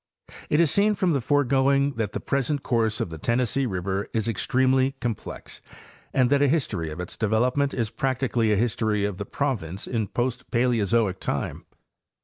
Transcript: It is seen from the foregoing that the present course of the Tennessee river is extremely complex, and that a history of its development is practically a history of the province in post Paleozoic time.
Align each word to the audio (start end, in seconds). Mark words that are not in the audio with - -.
It 0.49 0.59
is 0.59 0.71
seen 0.71 0.95
from 0.95 1.13
the 1.13 1.21
foregoing 1.21 1.93
that 1.93 2.13
the 2.13 2.19
present 2.19 2.63
course 2.63 2.99
of 2.99 3.11
the 3.11 3.19
Tennessee 3.19 3.67
river 3.67 4.07
is 4.15 4.27
extremely 4.27 4.95
complex, 4.99 5.61
and 6.11 6.31
that 6.31 6.41
a 6.41 6.47
history 6.47 6.89
of 6.89 6.99
its 6.99 7.15
development 7.15 7.71
is 7.71 7.91
practically 7.91 8.51
a 8.51 8.55
history 8.57 9.05
of 9.05 9.17
the 9.17 9.25
province 9.25 9.85
in 9.85 10.07
post 10.07 10.49
Paleozoic 10.49 11.19
time. 11.19 11.67